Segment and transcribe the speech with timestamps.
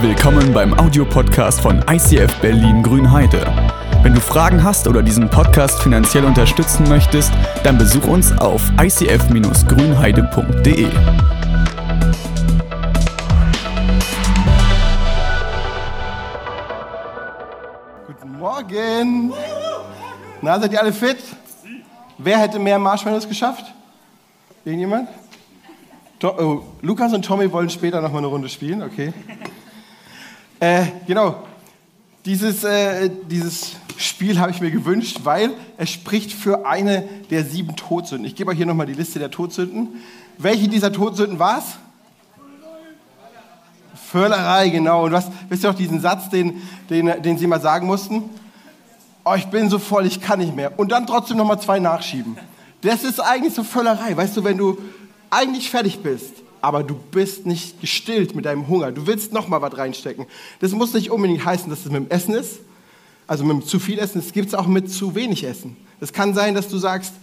[0.00, 3.44] Willkommen beim Audiopodcast von ICF Berlin Grünheide.
[4.04, 7.32] Wenn du Fragen hast oder diesen Podcast finanziell unterstützen möchtest,
[7.64, 10.88] dann besuch uns auf icf-grünheide.de.
[18.06, 19.32] Guten Morgen.
[20.40, 21.18] Na, seid ihr alle fit?
[22.18, 23.64] Wer hätte mehr Marshmallows geschafft?
[24.64, 25.08] Irgendjemand?
[26.20, 29.12] To oh, Lukas und Tommy wollen später noch mal eine Runde spielen, okay.
[30.60, 31.44] Äh, genau,
[32.24, 37.76] dieses, äh, dieses Spiel habe ich mir gewünscht, weil es spricht für eine der sieben
[37.76, 38.26] Todsünden.
[38.26, 39.88] Ich gebe euch hier nochmal die Liste der Todsünden.
[40.36, 41.64] Welche dieser Todsünden war es?
[44.10, 45.04] Völlerei, genau.
[45.04, 48.24] Und was, wisst ihr auch diesen Satz, den, den, den sie mal sagen mussten?
[49.24, 50.78] Oh, ich bin so voll, ich kann nicht mehr.
[50.78, 52.36] Und dann trotzdem nochmal zwei nachschieben.
[52.80, 54.16] Das ist eigentlich so Völlerei.
[54.16, 54.78] Weißt du, wenn du
[55.30, 58.92] eigentlich fertig bist, aber du bist nicht gestillt mit deinem Hunger.
[58.92, 60.26] Du willst noch mal was reinstecken.
[60.60, 62.60] Das muss nicht unbedingt heißen, dass es mit dem Essen ist,
[63.26, 64.18] also mit zu viel Essen.
[64.18, 65.76] Es gibt es auch mit zu wenig Essen.
[66.00, 67.14] Es kann sein, dass du sagst,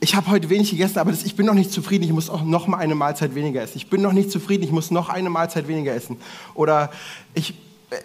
[0.00, 2.44] ich habe heute wenig gegessen, aber das, ich bin noch nicht zufrieden, ich muss auch
[2.44, 3.78] noch mal eine Mahlzeit weniger essen.
[3.78, 6.18] Ich bin noch nicht zufrieden, ich muss noch eine Mahlzeit weniger essen.
[6.54, 6.90] Oder
[7.32, 7.54] ich,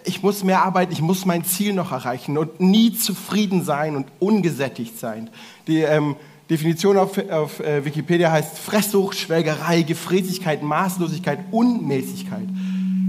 [0.04, 4.06] ich muss mehr arbeiten, ich muss mein Ziel noch erreichen und nie zufrieden sein und
[4.18, 5.28] ungesättigt sein.
[5.66, 6.16] Die, ähm,
[6.50, 12.48] Definition auf, auf äh, Wikipedia heißt Fresssucht, Schwelgerei, Gefräßigkeit, Maßlosigkeit, Unmäßigkeit.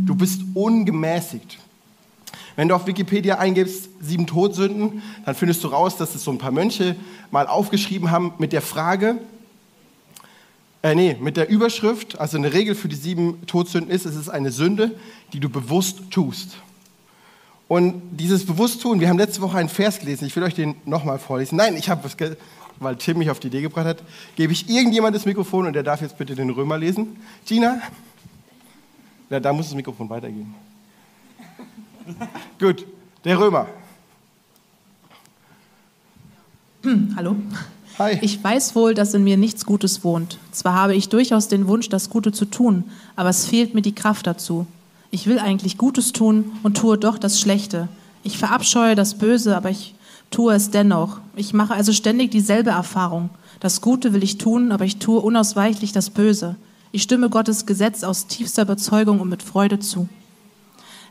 [0.06, 1.58] Du bist ungemäßigt.
[2.56, 6.38] Wenn du auf Wikipedia eingibst, sieben Todsünden, dann findest du raus, dass es so ein
[6.38, 6.96] paar Mönche
[7.32, 9.18] mal aufgeschrieben haben mit der Frage,
[10.84, 14.30] äh, nee, mit der Überschrift, also eine Regel für die sieben Todsünden ist, es ist
[14.30, 14.92] eine Sünde,
[15.34, 16.58] die du bewusst tust.
[17.68, 21.20] Und dieses Bewussttun, wir haben letzte Woche einen Vers gelesen, ich will euch den nochmal
[21.20, 21.56] vorlesen.
[21.56, 22.18] Nein, ich habe was
[22.82, 24.04] weil Tim mich auf die Idee gebracht hat,
[24.36, 27.16] gebe ich irgendjemand das Mikrofon und der darf jetzt bitte den Römer lesen.
[27.46, 27.80] Gina?
[29.30, 30.54] Ja, da muss das Mikrofon weitergehen.
[32.60, 32.86] Gut,
[33.24, 33.68] der Römer.
[36.82, 37.36] Hm, hallo.
[38.00, 38.18] Hi.
[38.22, 40.40] Ich weiß wohl, dass in mir nichts Gutes wohnt.
[40.52, 42.86] Zwar habe ich durchaus den Wunsch, das Gute zu tun,
[43.16, 44.66] aber es fehlt mir die Kraft dazu.
[45.12, 47.90] Ich will eigentlich Gutes tun und tue doch das Schlechte.
[48.24, 49.94] Ich verabscheue das Böse, aber ich
[50.32, 51.20] tue es dennoch.
[51.36, 53.30] Ich mache also ständig dieselbe Erfahrung.
[53.60, 56.56] Das Gute will ich tun, aber ich tue unausweichlich das Böse.
[56.92, 60.10] Ich stimme Gottes Gesetz aus tiefster Überzeugung und mit Freude zu.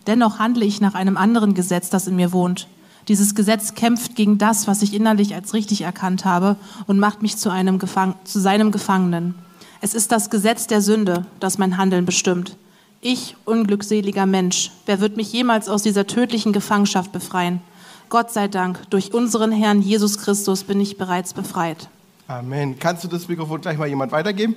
[0.06, 2.66] Dennoch handle ich nach einem anderen Gesetz, das in mir wohnt.
[3.08, 6.56] Dieses Gesetz kämpft gegen das, was ich innerlich als richtig erkannt habe
[6.86, 9.34] und macht mich zu, einem Gefang zu seinem Gefangenen.
[9.80, 12.56] Es ist das Gesetz der Sünde, das mein Handeln bestimmt.
[13.00, 17.62] Ich, unglückseliger Mensch, wer wird mich jemals aus dieser tödlichen Gefangenschaft befreien?
[18.10, 21.88] Gott sei Dank, durch unseren Herrn Jesus Christus bin ich bereits befreit.
[22.26, 22.76] Amen.
[22.76, 24.56] Kannst du das Mikrofon gleich mal jemand weitergeben?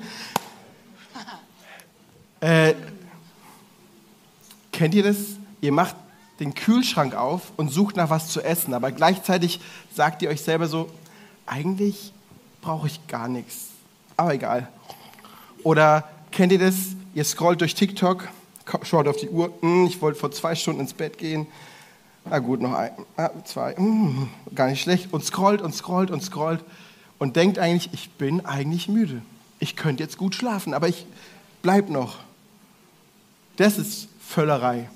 [2.39, 2.73] Äh,
[4.71, 5.17] kennt ihr das?
[5.61, 5.95] Ihr macht
[6.39, 9.61] den Kühlschrank auf und sucht nach was zu essen, aber gleichzeitig
[9.93, 10.89] sagt ihr euch selber so,
[11.45, 12.11] eigentlich
[12.59, 13.67] brauche ich gar nichts,
[14.17, 14.67] aber egal.
[15.61, 16.75] Oder kennt ihr das?
[17.13, 18.27] Ihr scrollt durch TikTok,
[18.81, 21.45] schaut auf die Uhr, hm, ich wollte vor zwei Stunden ins Bett gehen,
[22.25, 22.91] na gut, noch ein,
[23.45, 25.11] zwei, mm, gar nicht schlecht.
[25.11, 26.63] Und scrollt und scrollt und scrollt
[27.19, 29.21] und denkt eigentlich, ich bin eigentlich müde.
[29.59, 31.05] Ich könnte jetzt gut schlafen, aber ich
[31.61, 32.19] bleib noch.
[33.57, 34.89] Das ist Völlerei.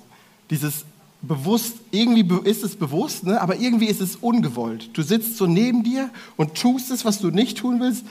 [0.50, 0.84] Dieses
[1.22, 3.40] bewusst, irgendwie ist es bewusst, ne?
[3.40, 4.96] aber irgendwie ist es ungewollt.
[4.96, 8.04] Du sitzt so neben dir und tust es, was du nicht tun willst,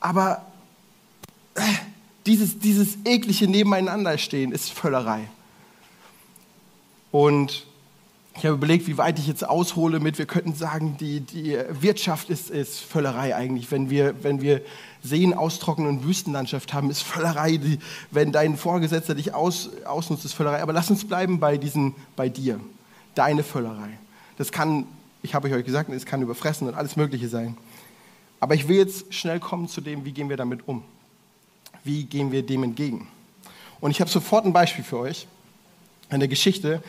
[0.00, 0.44] aber
[1.54, 1.62] äh,
[2.26, 5.28] dieses, dieses eklige Nebeneinanderstehen ist Völlerei.
[7.10, 7.66] Und
[8.34, 12.30] ich habe überlegt, wie weit ich jetzt aushole mit, wir könnten sagen, die, die Wirtschaft
[12.30, 13.70] ist, ist Völlerei eigentlich.
[13.70, 14.62] Wenn wir, wenn wir
[15.02, 17.58] Seen austrocknen und Wüstenlandschaft haben, ist Völlerei.
[17.58, 17.78] Die,
[18.10, 20.62] wenn dein Vorgesetzter dich aus, ausnutzt, ist Völlerei.
[20.62, 22.58] Aber lass uns bleiben bei, diesen, bei dir,
[23.14, 23.98] deine Völlerei.
[24.38, 24.86] Das kann,
[25.22, 27.56] ich habe euch gesagt, es kann überfressen und alles Mögliche sein.
[28.40, 30.82] Aber ich will jetzt schnell kommen zu dem, wie gehen wir damit um?
[31.84, 33.08] Wie gehen wir dem entgegen?
[33.80, 35.26] Und ich habe sofort ein Beispiel für euch,
[36.08, 36.82] eine Geschichte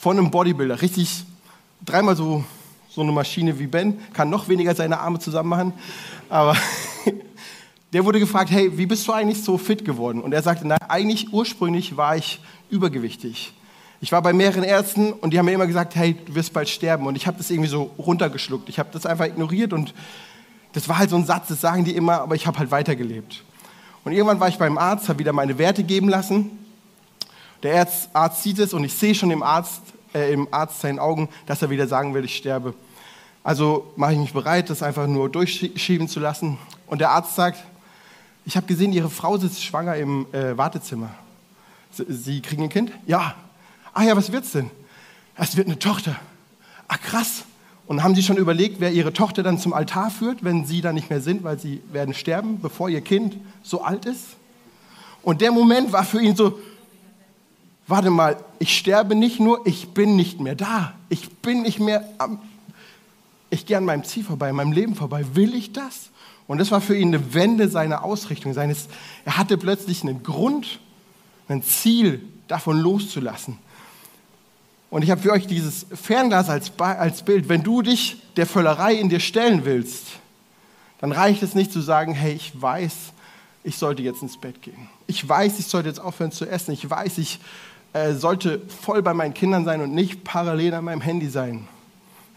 [0.00, 0.80] von einem Bodybuilder.
[0.80, 1.24] Richtig
[1.84, 2.42] dreimal so,
[2.88, 5.72] so eine Maschine wie Ben, kann noch weniger seine Arme zusammen machen.
[6.30, 6.56] Aber
[7.92, 10.22] der wurde gefragt, hey, wie bist du eigentlich so fit geworden?
[10.22, 13.52] Und er sagte, na, eigentlich ursprünglich war ich übergewichtig.
[14.00, 16.70] Ich war bei mehreren Ärzten und die haben mir immer gesagt, hey, du wirst bald
[16.70, 17.06] sterben.
[17.06, 18.70] Und ich habe das irgendwie so runtergeschluckt.
[18.70, 19.92] Ich habe das einfach ignoriert und
[20.72, 23.44] das war halt so ein Satz, das sagen die immer, aber ich habe halt weitergelebt.
[24.04, 26.59] Und irgendwann war ich beim Arzt, habe wieder meine Werte geben lassen
[27.62, 29.82] der Arzt sieht es und ich sehe schon im Arzt,
[30.14, 32.74] äh, im Arzt seinen Augen, dass er wieder sagen will, ich sterbe.
[33.42, 36.58] Also mache ich mich bereit, das einfach nur durchschieben zu lassen.
[36.86, 37.64] Und der Arzt sagt,
[38.44, 41.10] ich habe gesehen, Ihre Frau sitzt schwanger im äh, Wartezimmer.
[41.90, 42.92] Sie, kriegen ein Kind?
[43.06, 43.34] Ja.
[43.92, 44.70] Ah ja, was wird's denn?
[45.36, 46.16] Es wird eine Tochter.
[46.88, 47.44] Ah, krass.
[47.86, 50.92] Und haben Sie schon überlegt, wer Ihre Tochter dann zum Altar führt, wenn Sie da
[50.92, 54.36] nicht mehr sind, weil Sie werden sterben, bevor Ihr Kind so alt ist?
[55.22, 56.58] Und der Moment war für ihn so,
[57.90, 60.94] warte mal, ich sterbe nicht nur, ich bin nicht mehr da.
[61.08, 62.40] Ich bin nicht mehr am,
[63.50, 65.24] ich gehe an meinem Ziel vorbei, an meinem Leben vorbei.
[65.34, 66.10] Will ich das?
[66.46, 68.54] Und das war für ihn eine Wende seiner Ausrichtung.
[68.54, 68.88] Seines,
[69.24, 70.80] er hatte plötzlich einen Grund,
[71.48, 73.58] ein Ziel, davon loszulassen.
[74.90, 77.48] Und ich habe für euch dieses Fernglas als, als Bild.
[77.48, 80.06] Wenn du dich der Völlerei in dir stellen willst,
[81.00, 82.94] dann reicht es nicht zu sagen, hey, ich weiß,
[83.62, 84.88] ich sollte jetzt ins Bett gehen.
[85.06, 86.72] Ich weiß, ich sollte jetzt aufhören zu essen.
[86.72, 87.38] Ich weiß, ich
[87.92, 91.66] äh, sollte voll bei meinen Kindern sein und nicht parallel an meinem Handy sein.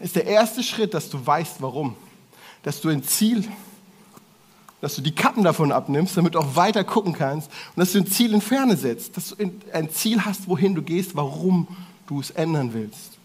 [0.00, 1.96] Ist der erste Schritt, dass du weißt, warum.
[2.62, 3.48] Dass du ein Ziel,
[4.80, 7.98] dass du die Kappen davon abnimmst, damit du auch weiter gucken kannst und dass du
[7.98, 9.16] ein Ziel in Ferne setzt.
[9.16, 9.36] Dass du
[9.72, 11.68] ein Ziel hast, wohin du gehst, warum
[12.06, 13.18] du es ändern willst.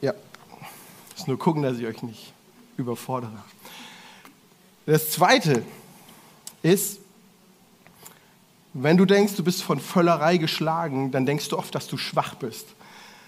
[0.00, 0.14] Ja,
[1.10, 2.32] ich muss nur gucken, dass ich euch nicht
[2.76, 3.32] überfordere.
[4.86, 5.62] Das zweite
[6.62, 7.00] ist,
[8.82, 12.34] wenn du denkst, du bist von Völlerei geschlagen, dann denkst du oft, dass du schwach
[12.34, 12.66] bist.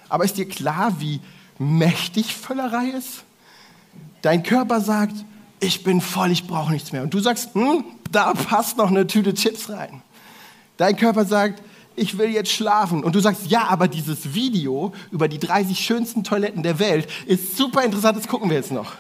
[0.09, 1.21] Aber ist dir klar, wie
[1.59, 3.25] mächtig Völlerei ist?
[4.23, 5.15] Dein Körper sagt,
[5.61, 7.03] ich bin voll, ich brauche nichts mehr.
[7.03, 10.03] Und du sagst, hm, da passt noch eine Tüte Chips rein.
[10.77, 11.63] Dein Körper sagt,
[11.97, 13.05] ich will jetzt schlafen.
[13.05, 17.57] Und du sagst, ja, aber dieses Video über die 30 schönsten Toiletten der Welt ist
[17.57, 18.93] super interessant, das gucken wir jetzt noch.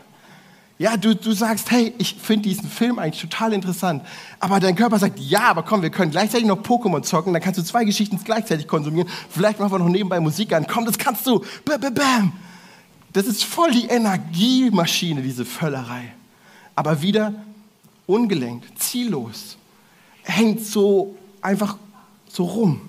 [0.81, 4.03] Ja, du, du sagst, hey, ich finde diesen Film eigentlich total interessant.
[4.39, 7.61] Aber dein Körper sagt, ja, aber komm, wir können gleichzeitig noch Pokémon zocken, dann kannst
[7.61, 9.07] du zwei Geschichten gleichzeitig konsumieren.
[9.29, 10.67] Vielleicht machen wir noch nebenbei Musik an.
[10.67, 11.45] Komm, das kannst du.
[11.67, 12.33] Bam, bam, bam.
[13.13, 16.15] Das ist voll die Energiemaschine, diese Völlerei.
[16.75, 17.35] Aber wieder
[18.07, 19.59] ungelenkt, ziellos.
[20.23, 21.77] Hängt so einfach
[22.27, 22.81] so rum.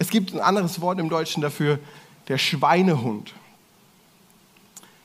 [0.00, 1.78] Es gibt ein anderes Wort im Deutschen dafür,
[2.26, 3.32] der Schweinehund.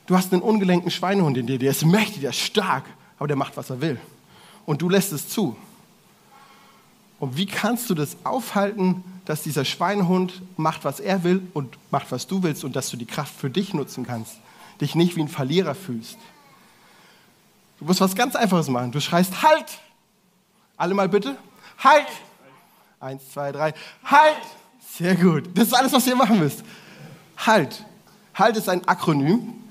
[0.06, 2.84] Du hast einen ungelenkten Schweinehund in dir, der ist mächtig, der ist stark,
[3.18, 3.98] aber der macht, was er will.
[4.66, 5.56] Und du lässt es zu.
[7.18, 12.12] Und wie kannst du das aufhalten, dass dieser Schweinehund macht, was er will und macht,
[12.12, 14.36] was du willst und dass du die Kraft für dich nutzen kannst,
[14.80, 16.18] dich nicht wie ein Verlierer fühlst?
[17.78, 18.92] Du musst was ganz Einfaches machen.
[18.92, 19.78] Du schreist Halt!
[20.76, 21.36] Alle mal bitte.
[21.78, 22.08] Halt!
[23.00, 23.72] Eins, zwei, drei.
[24.04, 24.36] Halt!
[24.96, 25.48] Sehr gut.
[25.54, 26.62] Das ist alles, was ihr machen müsst.
[27.38, 27.84] Halt.
[28.34, 29.63] Halt ist ein Akronym.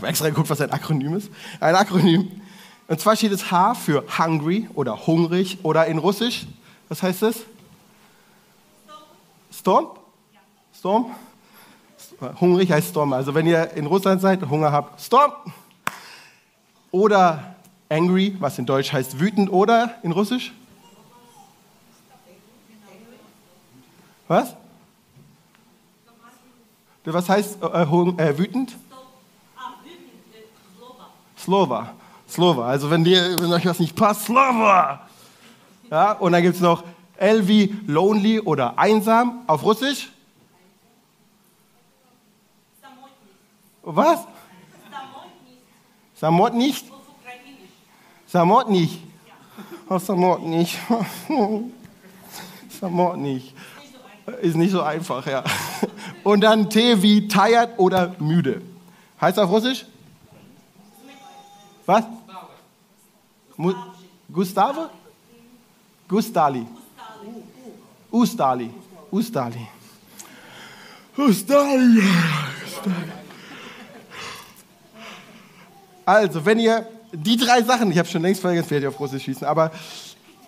[0.00, 1.30] Ich habe extra geguckt, was ein Akronym ist.
[1.60, 2.40] Ein Akronym.
[2.88, 6.46] Und zwar steht es H für hungry oder hungrig oder in Russisch.
[6.88, 7.40] Was heißt das?
[9.52, 9.88] Storm?
[10.74, 11.10] Storm?
[12.40, 13.12] Hungrig heißt Storm.
[13.12, 15.32] Also wenn ihr in Russland seid, Hunger habt, Storm.
[16.90, 17.56] Oder
[17.90, 20.54] angry, was in Deutsch heißt wütend, oder in Russisch?
[24.28, 24.56] Was?
[27.04, 28.78] Was heißt äh, äh, wütend?
[31.42, 31.94] Slova.
[32.28, 32.66] Slova.
[32.66, 35.08] Also wenn, dir, wenn euch was nicht passt, Slova.
[35.90, 36.84] Ja, und dann gibt es noch
[37.16, 40.10] L wie lonely oder einsam auf Russisch.
[43.82, 44.20] Was?
[46.14, 46.86] Samot nicht?
[48.26, 49.00] Samot nicht.
[49.88, 50.78] Oh, Samot nicht.
[52.80, 53.54] Samot nicht.
[54.42, 55.42] Ist nicht so einfach, ja.
[56.22, 58.62] Und dann T wie tired oder müde.
[59.20, 59.86] Heißt auf Russisch?
[61.86, 62.04] Was?
[64.32, 64.90] Gustave?
[66.08, 66.66] Gustali.
[68.10, 68.70] Ustali.
[69.10, 69.66] Ustali.
[71.16, 72.02] Ustali.
[76.04, 79.24] Also, wenn ihr die drei Sachen, ich habe schon längst vergessen, werde ich auf Russisch
[79.24, 79.70] schießen, aber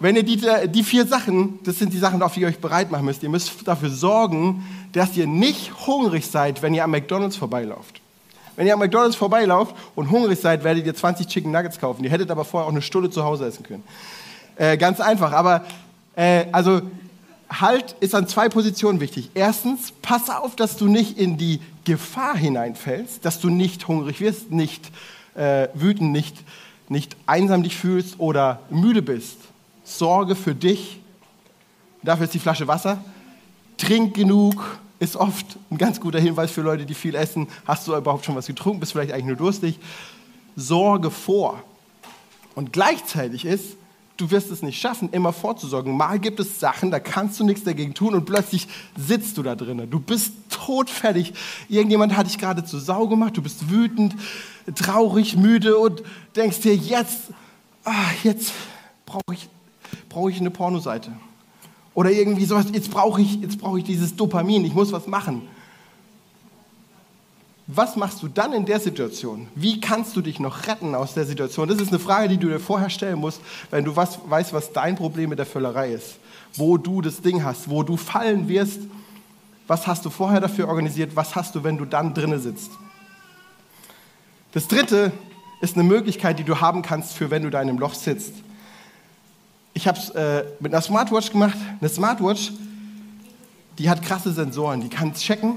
[0.00, 2.90] wenn ihr die, die vier Sachen, das sind die Sachen, auf die ihr euch bereit
[2.90, 7.36] machen müsst, ihr müsst dafür sorgen, dass ihr nicht hungrig seid, wenn ihr am McDonalds
[7.36, 8.01] vorbeilauft.
[8.56, 12.04] Wenn ihr am McDonalds vorbeilauft und hungrig seid, werdet ihr 20 Chicken Nuggets kaufen.
[12.04, 13.82] Ihr hättet aber vorher auch eine Stunde zu Hause essen können.
[14.56, 15.32] Äh, ganz einfach.
[15.32, 15.64] Aber
[16.16, 16.82] äh, also
[17.60, 19.30] Halt ist an zwei Positionen wichtig.
[19.34, 24.50] Erstens, pass auf, dass du nicht in die Gefahr hineinfällst, dass du nicht hungrig wirst,
[24.50, 24.90] nicht
[25.34, 26.36] äh, wütend, nicht,
[26.88, 29.36] nicht einsam dich fühlst oder müde bist.
[29.84, 31.00] Sorge für dich.
[32.02, 33.04] Dafür ist die Flasche Wasser.
[33.76, 37.48] Trink genug, ist oft ein ganz guter Hinweis für Leute, die viel essen.
[37.66, 38.80] Hast du überhaupt schon was getrunken?
[38.80, 39.78] Bist vielleicht eigentlich nur durstig?
[40.54, 41.62] Sorge vor.
[42.54, 43.76] Und gleichzeitig ist,
[44.16, 45.96] du wirst es nicht schaffen, immer vorzusorgen.
[45.96, 49.56] Mal gibt es Sachen, da kannst du nichts dagegen tun und plötzlich sitzt du da
[49.56, 49.90] drinnen.
[49.90, 51.32] Du bist todfertig.
[51.68, 54.14] Irgendjemand hat dich gerade zu Sau gemacht, du bist wütend,
[54.76, 56.02] traurig, müde und
[56.36, 57.30] denkst dir, jetzt,
[57.84, 57.92] ah,
[58.22, 58.52] jetzt
[59.04, 59.48] brauche ich
[60.08, 61.10] brauche ich eine Pornoseite.
[61.94, 65.42] Oder irgendwie sowas, jetzt brauche ich, jetzt brauche ich dieses Dopamin, ich muss was machen.
[67.66, 69.48] Was machst du dann in der Situation?
[69.54, 71.68] Wie kannst du dich noch retten aus der Situation?
[71.68, 74.72] Das ist eine Frage, die du dir vorher stellen musst, wenn du was, weißt, was
[74.72, 76.18] dein Problem mit der Völlerei ist.
[76.54, 78.80] Wo du das Ding hast, wo du fallen wirst.
[79.68, 81.14] Was hast du vorher dafür organisiert?
[81.14, 82.72] Was hast du, wenn du dann drinne sitzt?
[84.52, 85.12] Das dritte
[85.62, 88.34] ist eine Möglichkeit, die du haben kannst, für wenn du da in einem Loch sitzt.
[89.74, 91.56] Ich habe es äh, mit einer Smartwatch gemacht.
[91.80, 92.52] Eine Smartwatch,
[93.78, 94.80] die hat krasse Sensoren.
[94.80, 95.54] Die kann checken,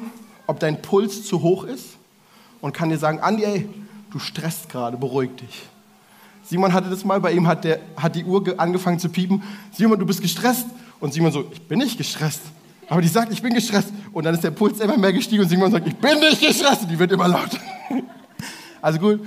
[0.48, 1.98] ob dein Puls zu hoch ist
[2.62, 3.70] und kann dir sagen, Andi, ey,
[4.12, 5.64] du stresst gerade, beruhig dich.
[6.46, 9.42] Simon hatte das mal, bei ihm hat, der, hat die Uhr angefangen zu piepen.
[9.72, 10.68] Simon, du bist gestresst.
[11.00, 12.42] Und Simon so, ich bin nicht gestresst.
[12.88, 13.90] Aber die sagt, ich bin gestresst.
[14.14, 16.84] Und dann ist der Puls immer mehr gestiegen und Simon sagt, ich bin nicht gestresst.
[16.84, 17.60] Und die wird immer lauter.
[18.82, 19.20] Also gut,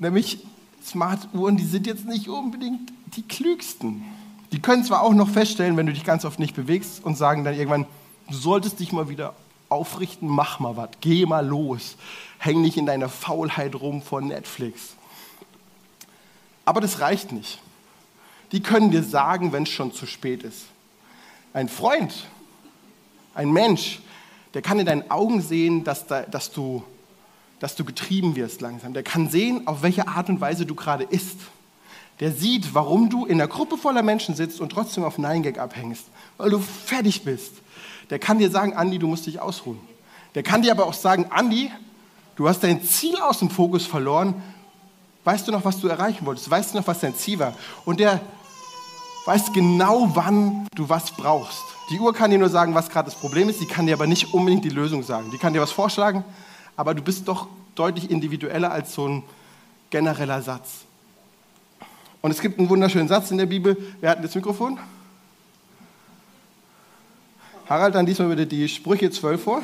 [0.00, 0.44] nämlich
[0.84, 4.04] Smart-Uhren, die sind jetzt nicht unbedingt die klügsten.
[4.52, 7.44] Die können zwar auch noch feststellen, wenn du dich ganz oft nicht bewegst und sagen
[7.44, 7.86] dann irgendwann,
[8.28, 9.34] du solltest dich mal wieder
[9.68, 11.96] aufrichten, mach mal was, geh mal los,
[12.38, 14.94] häng nicht in deiner Faulheit rum vor Netflix.
[16.64, 17.60] Aber das reicht nicht.
[18.52, 20.66] Die können dir sagen, wenn es schon zu spät ist.
[21.52, 22.26] Ein Freund,
[23.34, 24.00] ein Mensch,
[24.54, 26.82] der kann in deinen Augen sehen, dass, da, dass, du,
[27.60, 28.94] dass du getrieben wirst langsam.
[28.94, 31.38] Der kann sehen, auf welche Art und Weise du gerade isst.
[32.20, 35.58] Der sieht, warum du in einer Gruppe voller Menschen sitzt und trotzdem auf Nein Gag
[35.58, 36.04] abhängst,
[36.36, 37.52] weil du fertig bist.
[38.10, 39.78] Der kann dir sagen, Andi, du musst dich ausruhen.
[40.34, 41.70] Der kann dir aber auch sagen, Andi,
[42.36, 44.34] du hast dein Ziel aus dem Fokus verloren.
[45.24, 46.50] Weißt du noch, was du erreichen wolltest?
[46.50, 47.54] Weißt du noch, was dein Ziel war?
[47.84, 48.20] Und der
[49.26, 51.62] weiß genau, wann du was brauchst.
[51.90, 53.60] Die Uhr kann dir nur sagen, was gerade das Problem ist.
[53.60, 55.30] Die kann dir aber nicht unbedingt die Lösung sagen.
[55.30, 56.24] Die kann dir was vorschlagen,
[56.76, 59.22] aber du bist doch deutlich individueller als so ein
[59.90, 60.87] genereller Satz.
[62.20, 63.76] Und es gibt einen wunderschönen Satz in der Bibel.
[64.00, 64.78] Wer hat das Mikrofon?
[67.68, 69.62] Harald, dann diesmal bitte die Sprüche 12 vor.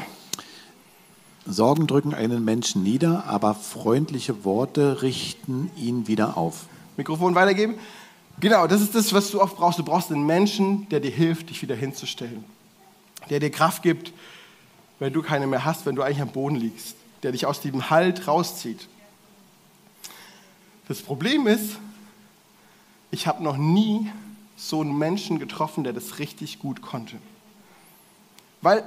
[1.47, 6.67] Sorgen drücken einen Menschen nieder, aber freundliche Worte richten ihn wieder auf.
[6.97, 7.75] Mikrofon weitergeben.
[8.41, 9.79] Genau, das ist das, was du oft brauchst.
[9.79, 12.45] Du brauchst einen Menschen, der dir hilft, dich wieder hinzustellen.
[13.31, 14.13] Der dir Kraft gibt,
[14.99, 16.97] wenn du keine mehr hast, wenn du eigentlich am Boden liegst.
[17.23, 18.89] Der dich aus diesem Halt rauszieht.
[20.89, 21.79] Das Problem ist,
[23.14, 24.11] ich habe noch nie
[24.56, 27.16] so einen Menschen getroffen, der das richtig gut konnte.
[28.61, 28.83] Weil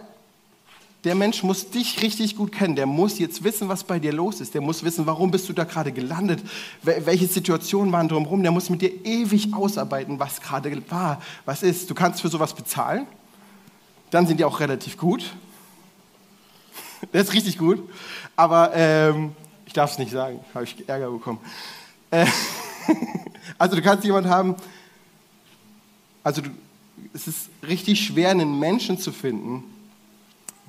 [1.05, 2.75] der Mensch muss dich richtig gut kennen.
[2.75, 4.53] Der muss jetzt wissen, was bei dir los ist.
[4.53, 6.41] Der muss wissen, warum bist du da gerade gelandet?
[6.81, 8.43] Welche Situationen waren drumherum?
[8.43, 11.89] Der muss mit dir ewig ausarbeiten, was gerade war, was ist.
[11.89, 13.07] Du kannst für sowas bezahlen.
[14.10, 15.24] Dann sind die auch relativ gut.
[17.12, 17.88] Das ist richtig gut.
[18.36, 19.36] Aber ähm,
[19.67, 20.39] ich darf es nicht sagen.
[20.55, 21.39] Habe ich Ärger bekommen.
[22.10, 22.25] Äh,
[23.58, 24.56] also du kannst jemanden haben.
[26.24, 26.50] Also du,
[27.13, 29.63] es ist richtig schwer, einen Menschen zu finden,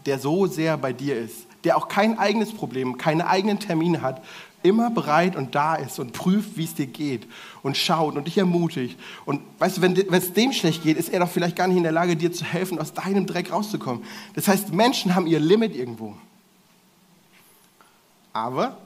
[0.06, 4.22] der so sehr bei dir ist, der auch kein eigenes Problem, keine eigenen Termine hat,
[4.62, 7.26] immer bereit und da ist und prüft, wie es dir geht
[7.62, 8.98] und schaut und dich ermutigt.
[9.24, 11.82] Und weißt du, wenn es dem schlecht geht, ist er doch vielleicht gar nicht in
[11.82, 14.04] der Lage, dir zu helfen, aus deinem Dreck rauszukommen.
[14.34, 16.14] Das heißt, Menschen haben ihr Limit irgendwo.
[18.32, 18.76] Aber,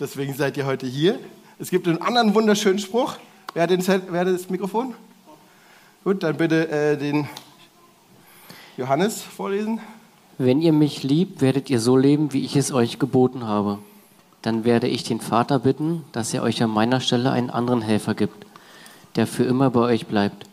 [0.00, 1.18] deswegen seid ihr heute hier,
[1.58, 3.16] es gibt einen anderen wunderschönen Spruch.
[3.52, 4.94] Wer hat, den, wer hat das Mikrofon?
[6.04, 7.28] Gut, dann bitte äh, den
[8.76, 9.80] Johannes vorlesen.
[10.38, 13.80] Wenn ihr mich liebt, werdet ihr so leben, wie ich es euch geboten habe.
[14.42, 18.14] Dann werde ich den Vater bitten, dass er euch an meiner Stelle einen anderen Helfer
[18.14, 18.46] gibt,
[19.16, 20.46] der für immer bei euch bleibt.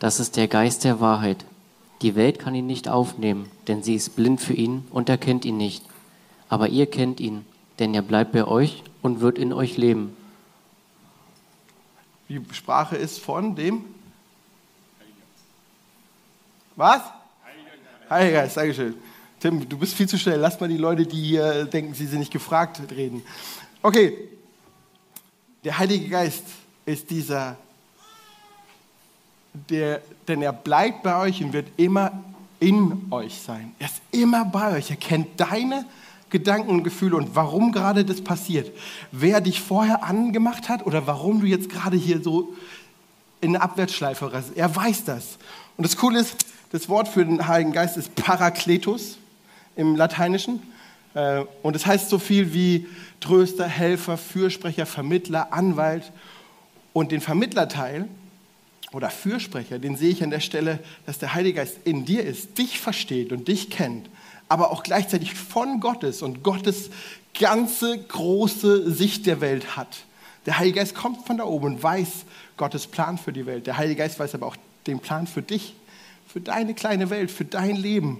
[0.00, 1.44] Das ist der Geist der Wahrheit.
[2.02, 5.58] Die Welt kann ihn nicht aufnehmen, denn sie ist blind für ihn und erkennt ihn
[5.58, 5.84] nicht.
[6.48, 7.44] Aber ihr kennt ihn,
[7.78, 10.16] denn er bleibt bei euch und wird in euch leben.
[12.30, 13.86] Die Sprache ist von dem
[16.76, 17.02] was?
[18.08, 18.94] Heiliger Geist, Dankeschön.
[19.40, 20.38] Tim, du bist viel zu schnell.
[20.38, 23.22] Lass mal die Leute, die hier denken, sie sind nicht gefragt, reden.
[23.82, 24.16] Okay.
[25.64, 26.44] Der Heilige Geist
[26.86, 27.56] ist dieser,
[29.52, 32.12] der, denn er bleibt bei euch und wird immer
[32.60, 33.74] in euch sein.
[33.80, 34.88] Er ist immer bei euch.
[34.88, 35.84] Er kennt deine
[36.30, 38.70] Gedanken und Gefühle und warum gerade das passiert.
[39.12, 42.54] Wer dich vorher angemacht hat oder warum du jetzt gerade hier so
[43.40, 44.56] in eine Abwärtsschleife rennst.
[44.56, 45.38] Er weiß das.
[45.76, 46.36] Und das Coole ist,
[46.72, 49.18] das Wort für den Heiligen Geist ist Parakletos
[49.76, 50.62] im Lateinischen.
[51.14, 52.86] Äh, und es das heißt so viel wie
[53.20, 56.12] Tröster, Helfer, Fürsprecher, Vermittler, Anwalt.
[56.92, 58.08] Und den Vermittlerteil
[58.92, 62.58] oder Fürsprecher, den sehe ich an der Stelle, dass der Heilige Geist in dir ist,
[62.58, 64.08] dich versteht und dich kennt,
[64.50, 66.90] aber auch gleichzeitig von Gottes und Gottes
[67.38, 70.04] ganze große Sicht der Welt hat.
[70.44, 72.24] Der Heilige Geist kommt von da oben und weiß
[72.56, 73.68] Gottes Plan für die Welt.
[73.68, 74.56] Der Heilige Geist weiß aber auch
[74.88, 75.76] den Plan für dich,
[76.26, 78.18] für deine kleine Welt, für dein Leben.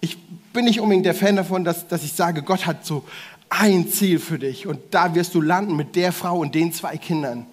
[0.00, 0.16] Ich
[0.54, 3.04] bin nicht unbedingt der Fan davon, dass, dass ich sage, Gott hat so
[3.50, 6.96] ein Ziel für dich und da wirst du landen mit der Frau und den zwei
[6.96, 7.44] Kindern.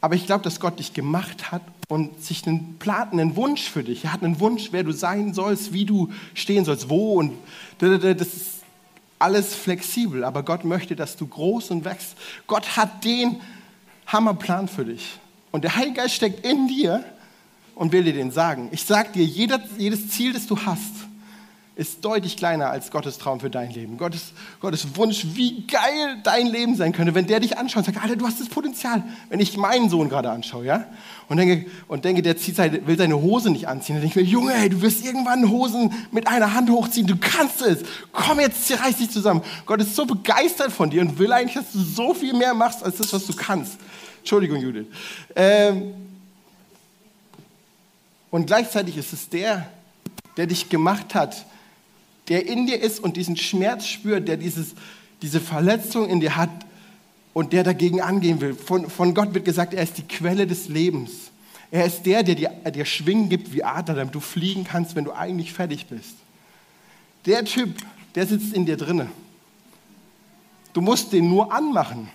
[0.00, 3.82] Aber ich glaube, dass Gott dich gemacht hat und sich einen Plan, einen Wunsch für
[3.82, 4.04] dich.
[4.04, 7.32] Er hat einen Wunsch, wer du sein sollst, wie du stehen sollst, wo und
[7.78, 8.58] das ist
[9.18, 10.22] alles flexibel.
[10.24, 12.16] Aber Gott möchte, dass du groß und wächst.
[12.46, 13.40] Gott hat den
[14.06, 15.18] Hammerplan für dich.
[15.50, 17.04] Und der Heilige Geist steckt in dir
[17.74, 18.68] und will dir den sagen.
[18.70, 21.07] Ich sage dir, jeder, jedes Ziel, das du hast,
[21.78, 23.98] ist deutlich kleiner als Gottes Traum für dein Leben.
[23.98, 28.02] Gottes, Gottes Wunsch, wie geil dein Leben sein könnte, wenn der dich anschaut und sagt,
[28.02, 29.04] Alter, du hast das Potenzial.
[29.28, 30.86] Wenn ich meinen Sohn gerade anschaue, ja,
[31.28, 34.26] und denke, und denke der zieht seine, will seine Hose nicht anziehen, dann denke ich
[34.26, 37.84] mir, Junge, ey, du wirst irgendwann Hosen mit einer Hand hochziehen, du kannst es.
[38.10, 39.42] Komm jetzt, reiß dich zusammen.
[39.64, 42.82] Gott ist so begeistert von dir und will eigentlich, dass du so viel mehr machst,
[42.82, 43.78] als das, was du kannst.
[44.18, 44.86] Entschuldigung, Judith.
[45.36, 45.94] Ähm,
[48.32, 49.68] und gleichzeitig ist es der,
[50.36, 51.46] der dich gemacht hat,
[52.28, 54.74] der in dir ist und diesen Schmerz spürt, der dieses,
[55.22, 56.50] diese Verletzung in dir hat
[57.32, 58.54] und der dagegen angehen will.
[58.54, 61.30] Von, von Gott wird gesagt, er ist die Quelle des Lebens.
[61.70, 65.04] Er ist der, der dir, dir Schwingen gibt wie Adler, damit du fliegen kannst, wenn
[65.04, 66.14] du eigentlich fertig bist.
[67.26, 67.76] Der Typ,
[68.14, 69.08] der sitzt in dir drinne.
[70.72, 72.08] Du musst den nur anmachen.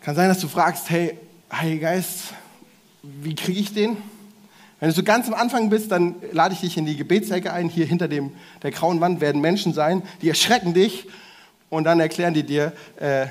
[0.00, 1.18] Kann sein, dass du fragst, hey,
[1.52, 2.34] Heiliger Geist,
[3.02, 3.96] wie kriege ich den?
[4.80, 7.68] Wenn du ganz am Anfang bist, dann lade ich dich in die Gebetsecke ein.
[7.68, 8.32] Hier hinter dem,
[8.62, 11.06] der grauen Wand werden Menschen sein, die erschrecken dich
[11.68, 13.26] und dann erklären die dir, äh,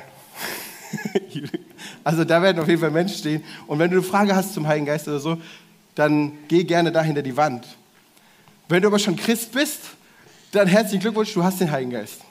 [2.03, 3.43] also da werden auf jeden Fall Menschen stehen.
[3.65, 5.37] Und wenn du eine Frage hast zum Heiligen Geist oder so,
[5.95, 7.65] dann geh gerne da hinter die Wand.
[8.67, 9.79] Wenn du aber schon Christ bist,
[10.51, 12.21] dann herzlichen Glückwunsch, du hast den Heiligen Geist.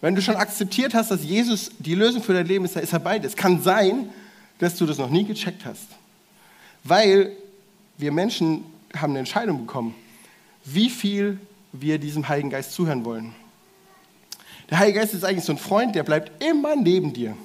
[0.00, 2.92] Wenn du schon akzeptiert hast, dass Jesus die Lösung für dein Leben ist, dann ist
[2.92, 3.28] er bei dir.
[3.28, 4.10] Es kann sein,
[4.58, 5.86] dass du das noch nie gecheckt hast.
[6.82, 7.30] Weil
[8.02, 9.94] wir Menschen haben eine Entscheidung bekommen,
[10.64, 11.40] wie viel
[11.72, 13.34] wir diesem Heiligen Geist zuhören wollen.
[14.68, 17.36] Der Heilige Geist ist eigentlich so ein Freund, der bleibt immer neben dir.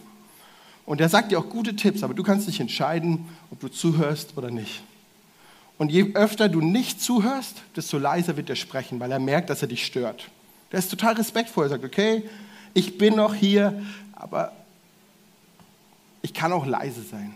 [0.86, 4.38] Und der sagt dir auch gute Tipps, aber du kannst dich entscheiden, ob du zuhörst
[4.38, 4.82] oder nicht.
[5.78, 9.62] Und je öfter du nicht zuhörst, desto leiser wird er sprechen, weil er merkt, dass
[9.62, 10.30] er dich stört.
[10.72, 11.66] Der ist total respektvoll.
[11.66, 12.24] Er sagt, okay,
[12.74, 13.80] ich bin noch hier,
[14.14, 14.54] aber
[16.24, 17.34] ich kann auch leise sein.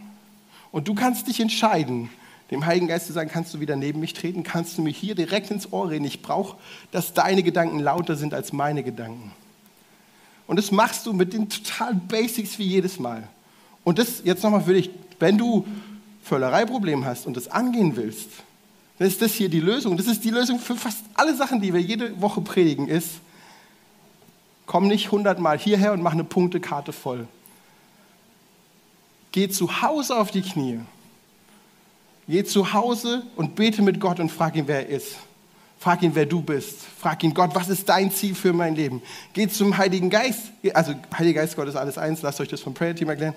[0.71, 2.09] Und du kannst dich entscheiden,
[2.51, 5.15] dem Heiligen Geist zu sagen, kannst du wieder neben mich treten, kannst du mir hier
[5.15, 6.05] direkt ins Ohr reden.
[6.05, 6.57] Ich brauche,
[6.91, 9.31] dass deine Gedanken lauter sind als meine Gedanken.
[10.47, 13.23] Und das machst du mit den totalen Basics wie jedes Mal.
[13.85, 15.65] Und das jetzt nochmal für dich, wenn du
[16.23, 18.29] Völlereiproblem hast und das angehen willst,
[18.99, 19.95] dann ist das hier die Lösung.
[19.95, 23.21] Das ist die Lösung für fast alle Sachen, die wir jede Woche predigen, ist,
[24.65, 27.27] komm nicht hundertmal hierher und mach eine Punktekarte voll.
[29.31, 30.81] Geh zu Hause auf die Knie.
[32.31, 35.17] Geh zu Hause und bete mit Gott und frag ihn, wer er ist.
[35.77, 36.77] Frag ihn, wer du bist.
[36.97, 39.01] Frag ihn, Gott, was ist dein Ziel für mein Leben?
[39.33, 40.43] Geh zum Heiligen Geist.
[40.73, 42.21] Also, Heiliger Geist, Gott ist alles eins.
[42.21, 43.33] Lasst euch das vom Prayer Team erklären.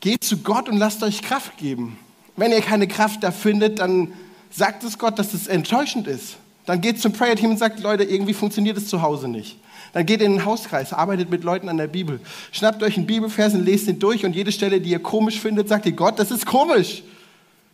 [0.00, 1.98] Geht zu Gott und lasst euch Kraft geben.
[2.36, 4.14] Wenn ihr keine Kraft da findet, dann
[4.50, 6.38] sagt es Gott, dass es enttäuschend ist.
[6.64, 9.58] Dann geht zum Prayer Team und sagt, Leute, irgendwie funktioniert es zu Hause nicht.
[9.92, 12.20] Dann geht in den Hauskreis, arbeitet mit Leuten an der Bibel.
[12.50, 15.68] Schnappt euch einen Bibelvers und lest ihn durch und jede Stelle, die ihr komisch findet,
[15.68, 17.02] sagt ihr, Gott, das ist komisch.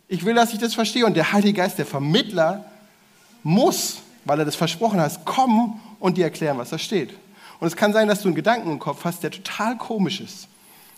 [0.09, 1.05] Ich will, dass ich das verstehe.
[1.05, 2.65] Und der Heilige Geist, der Vermittler,
[3.43, 7.11] muss, weil er das versprochen hat, kommen und dir erklären, was da steht.
[7.59, 10.47] Und es kann sein, dass du einen Gedanken im Kopf hast, der total komisch ist.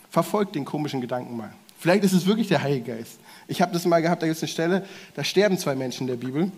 [0.10, 1.52] Verfolgt den komischen Gedanken mal.
[1.78, 3.20] Vielleicht ist es wirklich der Heilige Geist.
[3.48, 6.08] Ich habe das mal gehabt, da gibt es eine Stelle, da sterben zwei Menschen in
[6.08, 6.52] der Bibel.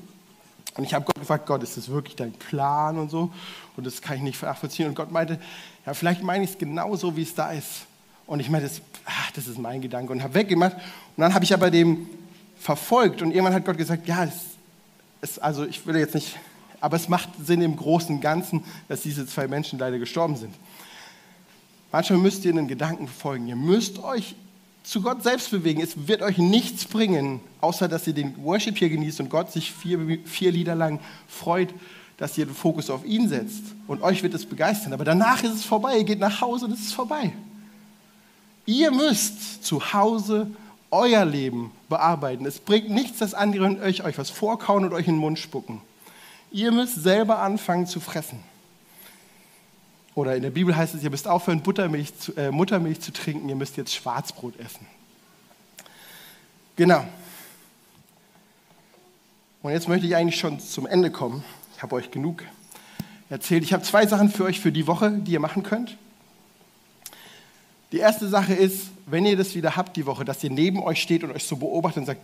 [0.75, 3.31] Und ich habe Gott gefragt, Gott, ist das wirklich dein Plan und so?
[3.77, 4.87] Und das kann ich nicht nachvollziehen.
[4.87, 5.39] Und Gott meinte,
[5.85, 7.85] ja, vielleicht meine ich es genau so, wie es da ist.
[8.25, 10.73] Und ich meinte, das, ach, das ist mein Gedanke und habe weggemacht.
[10.75, 12.07] Und dann habe ich aber dem
[12.63, 14.33] verfolgt und irgendwann hat Gott gesagt, ja, es,
[15.21, 16.39] es, also ich will jetzt nicht,
[16.79, 20.55] aber es macht Sinn im Großen Ganzen, dass diese zwei Menschen leider gestorben sind.
[21.91, 23.47] Manchmal müsst ihr einen Gedanken folgen.
[23.47, 24.35] Ihr müsst euch
[24.83, 25.81] zu Gott selbst bewegen.
[25.81, 29.71] Es wird euch nichts bringen, außer dass ihr den Worship hier genießt und Gott sich
[29.71, 31.73] vier, vier Lieder lang freut,
[32.17, 33.63] dass ihr den Fokus auf ihn setzt.
[33.87, 34.93] Und euch wird es begeistern.
[34.93, 35.97] Aber danach ist es vorbei.
[35.97, 37.33] Ihr geht nach Hause und es ist vorbei.
[38.65, 40.47] Ihr müsst zu Hause
[40.91, 42.45] euer Leben bearbeiten.
[42.45, 45.81] Es bringt nichts, dass andere euch, euch was vorkauen und euch in den Mund spucken.
[46.51, 48.39] Ihr müsst selber anfangen zu fressen.
[50.15, 53.49] Oder in der Bibel heißt es, ihr müsst aufhören, Buttermilch zu, äh, Muttermilch zu trinken,
[53.49, 54.85] ihr müsst jetzt Schwarzbrot essen.
[56.75, 57.03] Genau.
[59.63, 61.43] Und jetzt möchte ich eigentlich schon zum Ende kommen.
[61.75, 62.43] Ich habe euch genug
[63.29, 63.63] erzählt.
[63.63, 65.97] Ich habe zwei Sachen für euch für die Woche, die ihr machen könnt.
[67.91, 71.01] Die erste Sache ist, wenn ihr das wieder habt die Woche, dass ihr neben euch
[71.01, 72.21] steht und euch so beobachtet und sagt,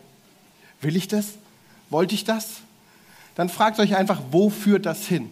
[0.81, 1.33] will ich das?
[1.89, 2.61] Wollte ich das?
[3.35, 5.31] Dann fragt euch einfach, wo führt das hin?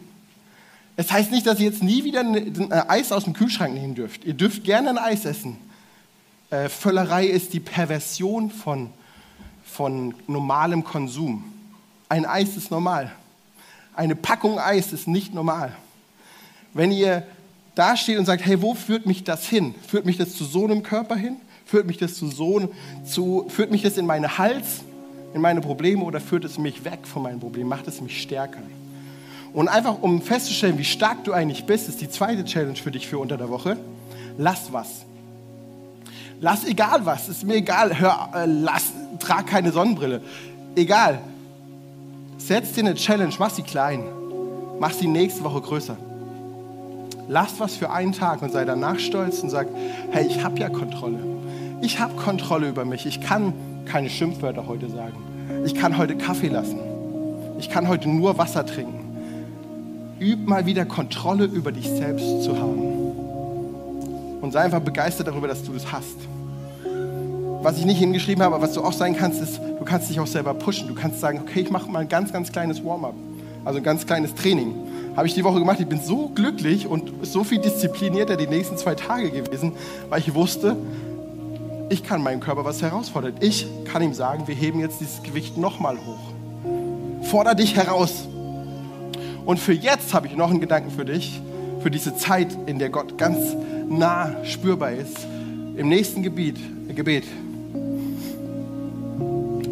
[1.00, 4.26] Es heißt nicht, dass ihr jetzt nie wieder ein Eis aus dem Kühlschrank nehmen dürft.
[4.26, 5.58] Ihr dürft gerne ein Eis essen.
[6.50, 8.90] Äh, Völlerei ist die Perversion von,
[9.64, 11.44] von normalem Konsum.
[12.10, 13.12] Ein Eis ist normal.
[13.96, 15.76] Eine Packung Eis ist nicht normal.
[16.74, 17.28] Wenn ihr
[17.76, 19.76] da steht und sagt, hey, wo führt mich das hin?
[19.88, 21.38] Führt mich das zu so einem Körper hin?
[21.66, 22.74] Führt mich das zu so,
[23.06, 24.82] zu, führt mich das in meine Hals,
[25.36, 27.70] in meine Probleme oder führt es mich weg von meinen Problemen?
[27.70, 28.62] Macht es mich stärker?
[29.54, 33.08] Und einfach, um festzustellen, wie stark du eigentlich bist, ist die zweite Challenge für dich
[33.08, 33.78] für unter der Woche.
[34.38, 35.06] Lass was.
[36.40, 38.00] Lass egal was, ist mir egal.
[38.00, 40.22] Hör, äh, lass, trag keine Sonnenbrille.
[40.76, 41.20] Egal.
[42.38, 44.04] Setz dir eine Challenge, mach sie klein.
[44.80, 45.98] Mach sie nächste Woche größer.
[47.28, 49.68] Lass was für einen Tag und sei danach stolz und sag,
[50.12, 51.20] hey, ich habe ja Kontrolle.
[51.82, 53.06] Ich habe Kontrolle über mich.
[53.06, 53.54] Ich kann
[53.86, 55.18] keine Schimpfwörter heute sagen.
[55.66, 56.80] Ich kann heute Kaffee lassen.
[57.60, 59.07] Ich kann heute nur Wasser trinken.
[60.20, 62.82] Üb mal wieder Kontrolle über dich selbst zu haben
[64.42, 66.16] und sei einfach begeistert darüber, dass du das hast.
[67.62, 70.20] Was ich nicht hingeschrieben habe, aber was du auch sein kannst, ist, du kannst dich
[70.20, 70.88] auch selber pushen.
[70.88, 73.16] Du kannst sagen, okay, ich mache mal ein ganz, ganz kleines Warm-up,
[73.66, 74.74] also ein ganz kleines Training.
[75.16, 75.80] Habe ich die Woche gemacht.
[75.80, 79.74] Ich bin so glücklich und so viel disziplinierter die nächsten zwei Tage gewesen,
[80.10, 80.78] weil ich wusste,
[81.90, 83.34] ich kann meinem Körper was herausfordern.
[83.40, 87.24] Ich kann ihm sagen, wir heben jetzt dieses Gewicht nochmal hoch.
[87.24, 88.28] Forder dich heraus.
[89.48, 91.40] Und für jetzt habe ich noch einen Gedanken für dich,
[91.80, 93.56] für diese Zeit, in der Gott ganz
[93.88, 95.26] nah spürbar ist,
[95.78, 96.58] im nächsten Gebiet,
[96.94, 97.24] Gebet,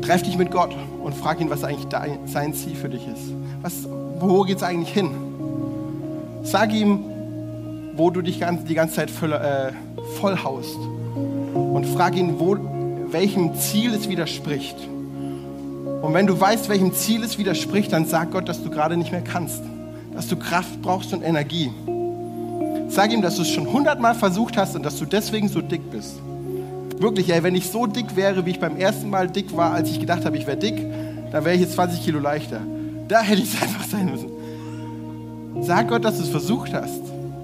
[0.01, 1.87] treff dich mit Gott und frag ihn, was eigentlich
[2.25, 3.33] sein Ziel für dich ist.
[3.61, 3.73] Was,
[4.21, 5.09] wo geht es eigentlich hin?
[6.43, 7.03] Sag ihm,
[7.97, 9.73] wo du dich ganz, die ganze Zeit voll, äh,
[10.21, 10.77] vollhaust.
[11.53, 12.55] Und frag ihn, wo,
[13.11, 14.77] welchem Ziel es widerspricht.
[16.05, 19.11] Und wenn du weißt, welchem Ziel es widerspricht, dann sag Gott, dass du gerade nicht
[19.11, 19.63] mehr kannst.
[20.13, 21.71] Dass du Kraft brauchst und Energie.
[22.89, 25.89] Sag ihm, dass du es schon hundertmal versucht hast und dass du deswegen so dick
[25.89, 26.13] bist.
[26.99, 29.89] Wirklich, ey, wenn ich so dick wäre, wie ich beim ersten Mal dick war, als
[29.89, 30.77] ich gedacht habe, ich wäre dick,
[31.31, 32.61] dann wäre ich jetzt 20 Kilo leichter.
[33.07, 35.63] Da hätte ich es einfach sein müssen.
[35.63, 37.01] Sag Gott, dass du es versucht hast.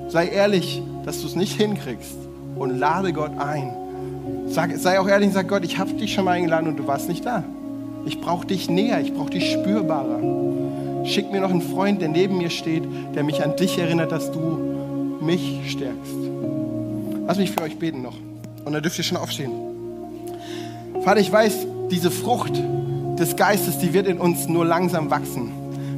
[0.10, 2.16] Sei ehrlich, dass du es nicht hinkriegst.
[2.56, 3.74] Und lade Gott ein.
[4.46, 6.86] Sag, sei auch ehrlich und sag Gott, ich habe dich schon mal eingeladen und du
[6.86, 7.44] warst nicht da.
[8.06, 11.06] Ich brauche dich näher, ich brauche dich spürbarer.
[11.06, 12.84] Schick mir noch einen Freund, der neben mir steht,
[13.16, 16.16] der mich an dich erinnert, dass du mich stärkst.
[17.28, 18.16] Lass mich für euch beten noch.
[18.66, 19.52] Und dann dürft ihr schon aufstehen.
[21.04, 22.54] Vater, ich weiß, diese Frucht
[23.20, 25.52] des Geistes, die wird in uns nur langsam wachsen.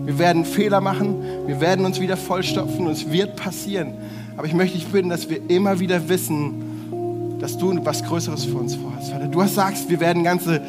[0.05, 3.93] Wir werden Fehler machen, wir werden uns wieder vollstopfen und es wird passieren.
[4.35, 8.57] Aber ich möchte dich bitten, dass wir immer wieder wissen, dass du was Größeres für
[8.57, 9.11] uns vorhast.
[9.11, 10.61] Vater, du sagst, wir werden ganze,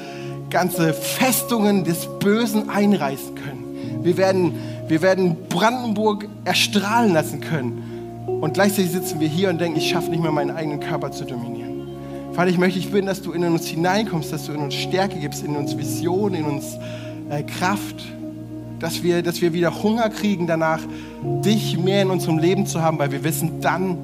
[0.55, 3.99] ganze Festungen des Bösen einreißen können.
[4.05, 4.55] Wir werden,
[4.87, 7.83] wir werden Brandenburg erstrahlen lassen können.
[8.41, 11.25] Und gleichzeitig sitzen wir hier und denken, ich schaffe nicht mehr meinen eigenen Körper zu
[11.25, 11.89] dominieren.
[12.35, 15.19] Vater, ich möchte dich bitten, dass du in uns hineinkommst, dass du in uns Stärke
[15.19, 16.79] gibst, in uns Vision, in uns
[17.31, 17.97] äh, Kraft,
[18.79, 20.81] dass wir, dass wir wieder Hunger kriegen danach,
[21.45, 23.99] dich mehr in unserem Leben zu haben, weil wir wissen, dann,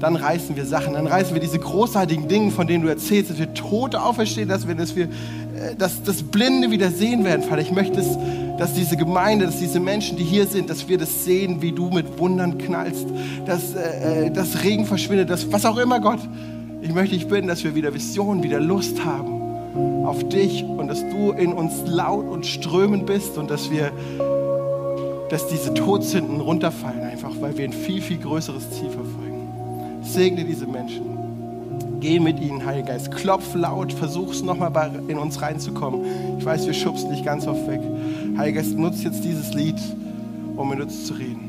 [0.00, 3.38] dann reißen wir Sachen, dann reißen wir diese großartigen Dinge, von denen du erzählst, dass
[3.38, 5.08] wir Tote auferstehen, dass wir, dass wir
[5.78, 7.62] dass das Blinde wieder sehen werden, Vater.
[7.62, 8.02] Ich möchte
[8.58, 11.90] dass diese Gemeinde, dass diese Menschen, die hier sind, dass wir das sehen, wie du
[11.90, 13.06] mit Wundern knallst,
[13.44, 16.20] dass äh, äh, das Regen verschwindet, dass was auch immer, Gott.
[16.82, 19.36] Ich möchte dich bitten, dass wir wieder Visionen, wieder Lust haben
[20.06, 23.90] auf dich und dass du in uns laut und strömend bist und dass wir,
[25.28, 30.02] dass diese Todsünden runterfallen einfach, weil wir ein viel, viel größeres Ziel verfolgen.
[30.02, 31.15] Segne diese Menschen.
[32.06, 33.10] Geh mit ihnen, Heiliger Geist.
[33.10, 36.38] Klopf laut, versuch es nochmal in uns reinzukommen.
[36.38, 37.80] Ich weiß, wir schubsen dich ganz oft weg.
[38.38, 39.74] Heiliger Geist, nutzt jetzt dieses Lied,
[40.54, 41.45] um mit uns zu reden.